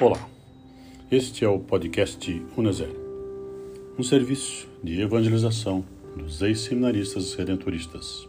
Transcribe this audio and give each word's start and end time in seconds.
Olá, 0.00 0.28
este 1.10 1.44
é 1.44 1.48
o 1.48 1.60
podcast 1.60 2.44
Uneser, 2.56 2.88
um 3.96 4.02
serviço 4.02 4.66
de 4.82 5.00
evangelização 5.00 5.84
dos 6.16 6.40
ex-seminaristas 6.40 7.34
redentoristas. 7.34 8.26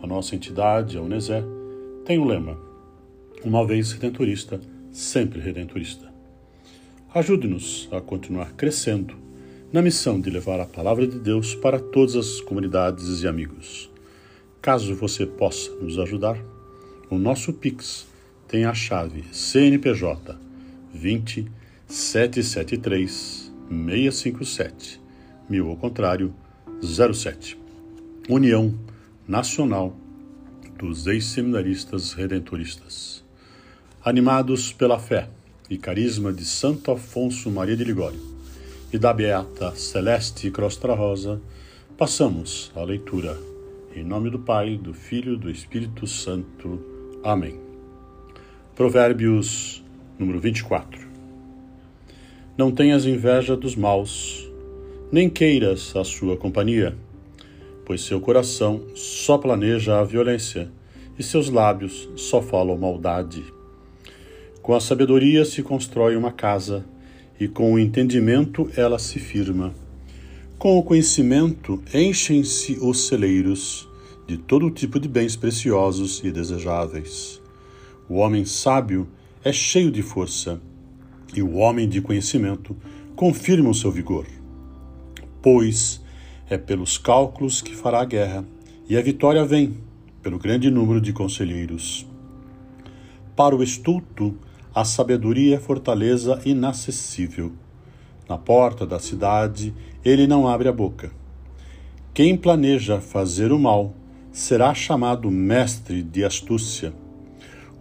A 0.00 0.06
nossa 0.06 0.34
entidade, 0.34 0.96
a 0.96 1.02
Uneser, 1.02 1.44
tem 2.06 2.18
o 2.18 2.24
lema 2.24 2.56
Uma 3.44 3.66
vez 3.66 3.92
redentorista, 3.92 4.60
sempre 4.90 5.40
redentorista. 5.40 6.10
Ajude-nos 7.12 7.88
a 7.90 8.00
continuar 8.00 8.52
crescendo 8.52 9.16
na 9.72 9.82
missão 9.82 10.18
de 10.20 10.30
levar 10.30 10.60
a 10.60 10.66
palavra 10.66 11.06
de 11.06 11.18
Deus 11.18 11.54
para 11.54 11.80
todas 11.80 12.14
as 12.14 12.40
comunidades 12.40 13.22
e 13.22 13.28
amigos. 13.28 13.90
Caso 14.62 14.94
você 14.94 15.26
possa 15.26 15.74
nos 15.74 15.98
ajudar, 15.98 16.38
o 17.10 17.18
nosso 17.18 17.52
Pix 17.52 18.06
tem 18.48 18.64
a 18.64 18.72
chave 18.72 19.24
CNPJ 19.32 20.43
20 20.94 21.50
773 21.86 23.52
657, 23.68 25.00
mil 25.48 25.68
ao 25.68 25.76
contrário, 25.76 26.32
07. 26.80 27.58
União 28.28 28.74
Nacional 29.26 29.94
dos 30.78 31.06
Ex-Seminaristas 31.06 32.12
Redentoristas. 32.12 33.24
Animados 34.04 34.72
pela 34.72 34.98
fé 34.98 35.28
e 35.68 35.76
carisma 35.76 36.32
de 36.32 36.44
Santo 36.44 36.90
Afonso 36.90 37.50
Maria 37.50 37.76
de 37.76 37.84
Ligório 37.84 38.20
e 38.92 38.98
da 38.98 39.12
Beata 39.12 39.74
Celeste 39.74 40.50
Crostra 40.50 40.94
Rosa, 40.94 41.40
passamos 41.98 42.70
à 42.76 42.82
leitura. 42.82 43.36
Em 43.94 44.04
nome 44.04 44.30
do 44.30 44.38
Pai, 44.38 44.76
do 44.76 44.92
Filho 44.92 45.34
e 45.34 45.38
do 45.38 45.50
Espírito 45.50 46.06
Santo. 46.06 46.80
Amém. 47.22 47.58
Provérbios 48.74 49.83
número 50.18 50.38
24. 50.38 51.06
Não 52.56 52.70
tenhas 52.70 53.04
inveja 53.04 53.56
dos 53.56 53.74
maus, 53.74 54.48
nem 55.10 55.28
queiras 55.28 55.94
a 55.96 56.04
sua 56.04 56.36
companhia, 56.36 56.96
pois 57.84 58.02
seu 58.02 58.20
coração 58.20 58.82
só 58.94 59.36
planeja 59.36 59.98
a 59.98 60.04
violência 60.04 60.70
e 61.18 61.22
seus 61.22 61.48
lábios 61.48 62.08
só 62.16 62.40
falam 62.40 62.76
maldade. 62.76 63.44
Com 64.62 64.74
a 64.74 64.80
sabedoria 64.80 65.44
se 65.44 65.62
constrói 65.62 66.16
uma 66.16 66.32
casa, 66.32 66.84
e 67.38 67.48
com 67.48 67.72
o 67.72 67.78
entendimento 67.78 68.70
ela 68.76 68.98
se 68.98 69.18
firma. 69.18 69.74
Com 70.56 70.78
o 70.78 70.82
conhecimento 70.82 71.82
enchem-se 71.92 72.78
os 72.80 73.08
celeiros 73.08 73.88
de 74.26 74.38
todo 74.38 74.70
tipo 74.70 74.98
de 74.98 75.08
bens 75.08 75.36
preciosos 75.36 76.22
e 76.24 76.30
desejáveis. 76.30 77.42
O 78.08 78.14
homem 78.14 78.44
sábio 78.44 79.06
é 79.44 79.52
cheio 79.52 79.90
de 79.90 80.00
força, 80.00 80.58
e 81.36 81.42
o 81.42 81.56
homem 81.56 81.86
de 81.86 82.00
conhecimento 82.00 82.74
confirma 83.14 83.68
o 83.68 83.74
seu 83.74 83.90
vigor. 83.90 84.26
Pois 85.42 86.02
é 86.48 86.56
pelos 86.56 86.96
cálculos 86.96 87.60
que 87.60 87.76
fará 87.76 88.00
a 88.00 88.06
guerra, 88.06 88.42
e 88.88 88.96
a 88.96 89.02
vitória 89.02 89.44
vem 89.44 89.76
pelo 90.22 90.38
grande 90.38 90.70
número 90.70 90.98
de 90.98 91.12
conselheiros. 91.12 92.06
Para 93.36 93.54
o 93.54 93.62
estulto, 93.62 94.34
a 94.74 94.82
sabedoria 94.82 95.56
é 95.56 95.60
fortaleza 95.60 96.40
inacessível. 96.46 97.52
Na 98.26 98.38
porta 98.38 98.86
da 98.86 98.98
cidade, 98.98 99.74
ele 100.02 100.26
não 100.26 100.48
abre 100.48 100.68
a 100.68 100.72
boca. 100.72 101.12
Quem 102.14 102.34
planeja 102.34 102.98
fazer 102.98 103.52
o 103.52 103.58
mal 103.58 103.92
será 104.32 104.72
chamado 104.72 105.30
mestre 105.30 106.02
de 106.02 106.24
astúcia. 106.24 106.94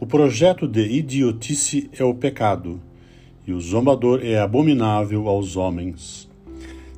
O 0.04 0.06
projeto 0.06 0.68
de 0.68 0.82
idiotice 0.82 1.90
é 1.98 2.04
o 2.04 2.14
pecado, 2.14 2.82
e 3.48 3.54
o 3.54 3.62
zombador 3.62 4.20
é 4.22 4.38
abominável 4.38 5.30
aos 5.30 5.56
homens. 5.56 6.30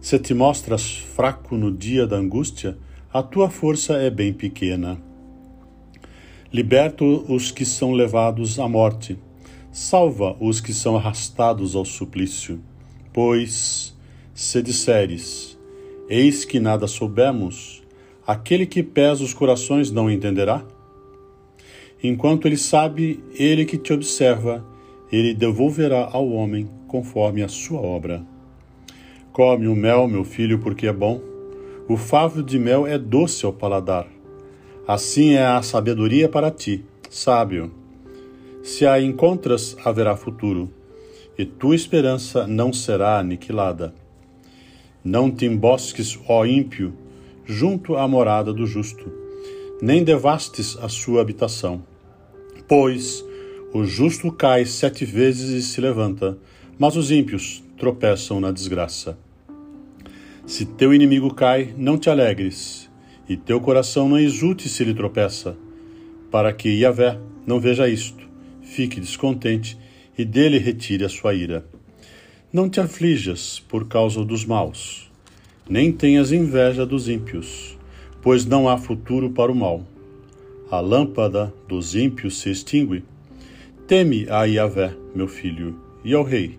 Se 0.02 0.18
te 0.18 0.34
mostras 0.34 0.98
fraco 1.16 1.56
no 1.56 1.72
dia 1.72 2.08
da 2.08 2.16
angústia, 2.16 2.76
a 3.14 3.22
tua 3.22 3.48
força 3.48 3.94
é 3.94 4.10
bem 4.10 4.34
pequena. 4.34 5.00
Liberta 6.52 7.06
os 7.06 7.52
que 7.52 7.64
são 7.64 7.92
levados 7.92 8.58
à 8.58 8.68
morte, 8.68 9.20
salva 9.72 10.36
os 10.40 10.60
que 10.60 10.74
são 10.74 10.98
arrastados 10.98 11.76
ao 11.76 11.86
suplício. 11.86 12.60
Pois, 13.14 13.96
se 14.34 14.64
disseres, 14.64 15.60
eis 16.10 16.44
que 16.44 16.60
nada 16.60 16.88
soubemos, 16.88 17.84
aquele 18.26 18.66
que 18.66 18.82
pesa 18.82 19.24
os 19.24 19.32
corações 19.32 19.92
não 19.92 20.10
entenderá? 20.10 20.66
Enquanto 22.08 22.48
ele 22.48 22.56
sabe, 22.56 23.24
ele 23.34 23.66
que 23.66 23.80
te 23.80 23.92
observa, 23.92 24.64
ele 25.12 25.34
devolverá 25.34 26.08
ao 26.12 26.30
homem 26.30 26.70
conforme 26.88 27.42
a 27.42 27.48
sua 27.48 27.82
obra. 27.82 28.24
Come 29.34 29.68
o 29.68 29.76
mel, 29.76 30.08
meu 30.08 30.24
filho, 30.24 30.60
porque 30.60 30.86
é 30.86 30.94
bom. 30.94 31.20
O 31.90 31.98
favo 31.98 32.44
de 32.44 32.60
mel 32.60 32.86
é 32.86 33.00
doce 33.00 33.44
ao 33.44 33.52
paladar. 33.52 34.08
Assim 34.88 35.34
é 35.34 35.48
a 35.48 35.64
sabedoria 35.64 36.30
para 36.30 36.52
ti, 36.52 36.86
sábio. 37.10 37.72
Se 38.62 38.86
a 38.86 39.02
encontras, 39.02 39.76
haverá 39.84 40.16
futuro, 40.16 40.70
e 41.36 41.44
tua 41.44 41.74
esperança 41.74 42.46
não 42.46 42.72
será 42.72 43.18
aniquilada. 43.18 43.96
Não 45.04 45.32
te 45.32 45.48
embosques, 45.48 46.20
ó 46.30 46.46
ímpio, 46.46 46.94
junto 47.46 47.96
à 47.96 48.08
morada 48.08 48.54
do 48.54 48.68
justo, 48.68 49.12
nem 49.82 50.04
devastes 50.04 50.78
a 50.80 50.88
sua 50.88 51.20
habitação 51.20 51.82
Pois 52.68 53.24
o 53.72 53.84
justo 53.86 54.32
cai 54.32 54.66
sete 54.66 55.06
vezes 55.06 55.52
e 55.52 55.62
se 55.62 55.80
levanta, 55.80 56.36
mas 56.80 56.96
os 56.96 57.12
ímpios 57.12 57.64
tropeçam 57.78 58.40
na 58.40 58.52
desgraça. 58.52 59.18
Se 60.48 60.66
teu 60.66 60.92
inimigo 60.92 61.32
cai, 61.32 61.76
não 61.78 61.96
te 61.96 62.10
alegres, 62.10 62.90
e 63.30 63.38
teu 63.38 63.62
coração 63.62 64.10
não 64.10 64.18
exulte 64.18 64.68
se 64.68 64.82
ele 64.82 64.96
tropeça, 64.96 65.56
para 66.32 66.52
que 66.52 66.70
Yahvé 66.70 67.20
não 67.46 67.60
veja 67.60 67.88
isto, 67.88 68.28
fique 68.64 69.00
descontente 69.00 69.78
e 70.18 70.26
dele 70.26 70.58
retire 70.58 71.06
a 71.06 71.10
sua 71.10 71.36
ira. 71.36 71.64
Não 72.52 72.68
te 72.68 72.80
aflijas 72.80 73.64
por 73.68 73.88
causa 73.88 74.26
dos 74.26 74.44
maus, 74.44 75.12
nem 75.70 75.92
tenhas 75.92 76.32
inveja 76.32 76.84
dos 76.84 77.10
ímpios, 77.10 77.78
pois 78.24 78.44
não 78.44 78.68
há 78.68 78.76
futuro 78.76 79.30
para 79.30 79.52
o 79.52 79.56
mal 79.56 79.86
a 80.70 80.80
lâmpada 80.80 81.54
dos 81.68 81.96
ímpios 81.96 82.40
se 82.40 82.50
extingue. 82.50 83.04
Teme 83.88 84.28
a 84.30 84.44
Yahvé, 84.46 84.96
meu 85.14 85.28
filho, 85.28 85.80
e 86.04 86.14
ao 86.14 86.24
rei. 86.24 86.58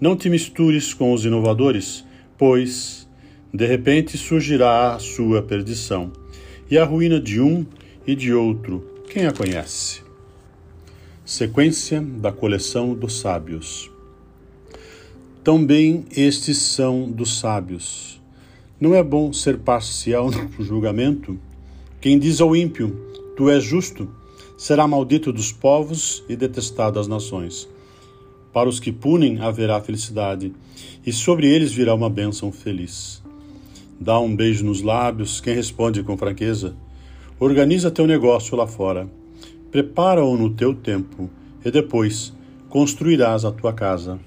Não 0.00 0.16
te 0.16 0.28
mistures 0.28 0.92
com 0.92 1.12
os 1.12 1.24
inovadores, 1.24 2.04
pois, 2.36 3.08
de 3.52 3.66
repente, 3.66 4.18
surgirá 4.18 4.94
a 4.94 4.98
sua 4.98 5.42
perdição, 5.42 6.12
e 6.70 6.76
a 6.76 6.84
ruína 6.84 7.20
de 7.20 7.40
um 7.40 7.64
e 8.06 8.14
de 8.14 8.32
outro, 8.32 8.84
quem 9.08 9.26
a 9.26 9.32
conhece? 9.32 10.02
Sequência 11.24 12.00
da 12.00 12.30
coleção 12.30 12.94
dos 12.94 13.20
sábios. 13.20 13.90
Também 15.42 16.04
estes 16.14 16.58
são 16.58 17.10
dos 17.10 17.38
sábios. 17.38 18.20
Não 18.80 18.94
é 18.94 19.02
bom 19.02 19.32
ser 19.32 19.58
parcial 19.58 20.30
no 20.30 20.64
julgamento? 20.64 21.38
Quem 22.00 22.18
diz 22.18 22.40
ao 22.40 22.54
ímpio, 22.54 23.15
Tu 23.36 23.50
és 23.50 23.62
justo, 23.62 24.08
será 24.56 24.88
maldito 24.88 25.30
dos 25.30 25.52
povos 25.52 26.24
e 26.26 26.34
detestado 26.34 26.94
das 26.94 27.06
nações. 27.06 27.68
Para 28.50 28.66
os 28.66 28.80
que 28.80 28.90
punem 28.90 29.38
haverá 29.40 29.78
felicidade, 29.78 30.54
e 31.04 31.12
sobre 31.12 31.46
eles 31.46 31.70
virá 31.70 31.94
uma 31.94 32.08
bênção 32.08 32.50
feliz. 32.50 33.22
Dá 34.00 34.18
um 34.18 34.34
beijo 34.34 34.64
nos 34.64 34.80
lábios 34.80 35.38
quem 35.40 35.54
responde 35.54 36.02
com 36.02 36.16
franqueza. 36.16 36.74
Organiza 37.38 37.90
teu 37.90 38.06
negócio 38.06 38.56
lá 38.56 38.66
fora. 38.66 39.06
Prepara-o 39.70 40.34
no 40.38 40.54
teu 40.54 40.74
tempo, 40.74 41.28
e 41.62 41.70
depois 41.70 42.32
construirás 42.70 43.44
a 43.44 43.52
tua 43.52 43.74
casa. 43.74 44.18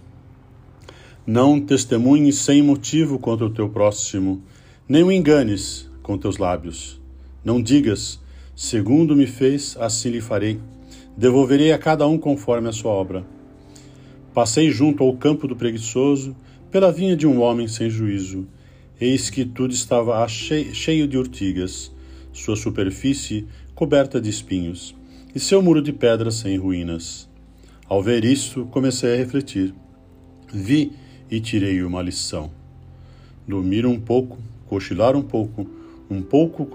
Não 1.26 1.60
testemunhes 1.60 2.38
sem 2.38 2.62
motivo 2.62 3.18
contra 3.18 3.48
o 3.48 3.50
teu 3.50 3.70
próximo, 3.70 4.44
nem 4.88 5.04
o 5.04 5.12
enganes 5.12 5.90
com 6.04 6.18
teus 6.18 6.38
lábios. 6.38 7.02
Não 7.44 7.62
digas, 7.62 8.20
Segundo 8.62 9.16
me 9.16 9.26
fez, 9.26 9.78
assim 9.80 10.10
lhe 10.10 10.20
farei. 10.20 10.60
Devolverei 11.16 11.72
a 11.72 11.78
cada 11.78 12.06
um 12.06 12.18
conforme 12.18 12.68
a 12.68 12.74
sua 12.74 12.92
obra. 12.92 13.26
Passei 14.34 14.70
junto 14.70 15.02
ao 15.02 15.16
campo 15.16 15.48
do 15.48 15.56
preguiçoso, 15.56 16.36
pela 16.70 16.92
vinha 16.92 17.16
de 17.16 17.26
um 17.26 17.40
homem 17.40 17.70
sem 17.70 17.90
juízo. 17.90 18.46
Eis 19.00 19.30
que 19.30 19.46
tudo 19.46 19.74
estava 19.74 20.28
cheio 20.28 21.08
de 21.08 21.18
urtigas, 21.18 21.90
sua 22.34 22.58
superfície 22.58 23.48
coberta 23.74 24.20
de 24.20 24.30
espinhos, 24.30 24.94
e 25.34 25.40
seu 25.40 25.62
muro 25.62 25.82
de 25.82 25.94
pedras 25.94 26.36
sem 26.36 26.58
ruínas. 26.58 27.30
Ao 27.88 28.04
ver 28.04 28.26
isto, 28.26 28.66
comecei 28.66 29.14
a 29.14 29.18
refletir. 29.18 29.74
Vi 30.54 30.92
e 31.32 31.40
tirei 31.40 31.82
uma 31.82 32.02
lição. 32.02 32.52
Dormir 33.48 33.86
um 33.86 33.98
pouco, 33.98 34.38
cochilar 34.66 35.16
um 35.16 35.24
pouco, 35.24 35.66
um 36.12 36.22
pouco 36.22 36.66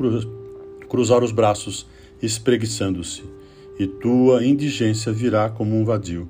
cruzar 0.95 1.25
os 1.25 1.33
braços, 1.33 1.89
espreguiçando-se, 2.23 3.25
e 3.81 3.85
tua 3.85 4.47
indigência 4.47 5.13
virá 5.13 5.51
como 5.51 5.75
um 5.75 5.85
vadio, 5.85 6.29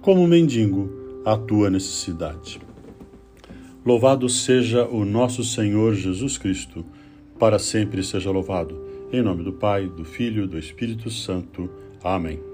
como 0.00 0.26
mendigo 0.26 1.20
à 1.22 1.36
tua 1.36 1.68
necessidade. 1.68 2.58
Louvado 3.84 4.26
seja 4.30 4.86
o 4.86 5.04
nosso 5.04 5.44
Senhor 5.44 5.92
Jesus 5.92 6.38
Cristo, 6.38 6.82
para 7.38 7.58
sempre 7.58 8.02
seja 8.02 8.30
louvado. 8.30 8.80
Em 9.12 9.20
nome 9.20 9.44
do 9.44 9.52
Pai, 9.52 9.86
do 9.86 10.06
Filho 10.06 10.46
do 10.46 10.58
Espírito 10.58 11.10
Santo. 11.10 11.68
Amém. 12.02 12.45